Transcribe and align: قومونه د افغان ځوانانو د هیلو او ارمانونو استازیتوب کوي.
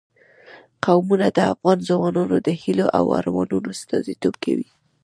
قومونه 0.85 1.27
د 1.37 1.39
افغان 1.53 1.77
ځوانانو 1.89 2.37
د 2.41 2.49
هیلو 2.61 2.85
او 2.97 3.03
ارمانونو 3.19 3.67
استازیتوب 3.75 4.33
کوي. 4.43 4.69